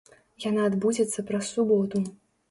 [0.43, 2.01] Яна адбудзецца праз суботу.